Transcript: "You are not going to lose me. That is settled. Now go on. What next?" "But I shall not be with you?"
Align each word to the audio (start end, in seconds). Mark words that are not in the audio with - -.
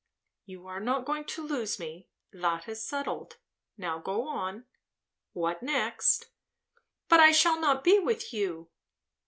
"You 0.47 0.65
are 0.65 0.79
not 0.79 1.05
going 1.05 1.25
to 1.25 1.43
lose 1.45 1.77
me. 1.77 2.07
That 2.33 2.67
is 2.67 2.83
settled. 2.83 3.37
Now 3.77 3.99
go 3.99 4.27
on. 4.27 4.65
What 5.33 5.61
next?" 5.61 6.31
"But 7.07 7.19
I 7.19 7.31
shall 7.31 7.59
not 7.59 7.83
be 7.83 7.99
with 7.99 8.33
you?" 8.33 8.71